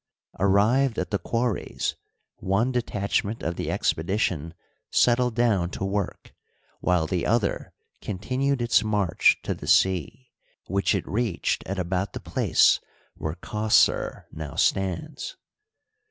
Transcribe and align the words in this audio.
Arrived 0.39 0.97
at 0.97 1.11
the 1.11 1.19
quarries, 1.19 1.93
one 2.37 2.71
detachment 2.71 3.43
of 3.43 3.55
the 3.55 3.69
expedition 3.69 4.55
settled 4.89 5.35
down 5.35 5.69
to 5.69 5.85
work, 5.85 6.33
while 6.79 7.05
the 7.05 7.23
other 7.23 7.71
contin 8.01 8.41
ued 8.49 8.63
its 8.63 8.83
march 8.83 9.37
to 9.43 9.53
the 9.53 9.67
sea, 9.67 10.31
which 10.65 10.95
it 10.95 11.07
reached 11.07 11.63
at 11.67 11.77
about 11.77 12.13
the 12.13 12.19
place 12.19 12.79
where 13.13 13.35
Qoss^r 13.35 14.23
now 14.31 14.55
stands. 14.55 15.37